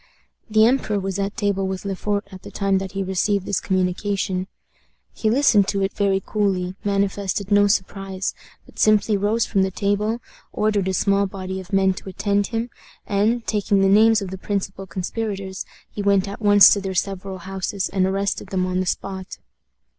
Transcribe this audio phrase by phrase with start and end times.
[0.49, 3.59] The emperor was at table with Le Fort at the time that he received this
[3.59, 4.47] communication.
[5.13, 8.33] He listened to it very coolly manifested no surprise
[8.65, 10.19] but simply rose from the table,
[10.51, 12.71] ordered a small body of men to attend him,
[13.05, 17.37] and, taking the names of the principal conspirators, he went at once to their several
[17.37, 19.37] houses and arrested them on the spot.